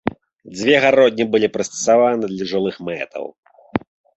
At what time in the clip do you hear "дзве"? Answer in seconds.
0.55-0.75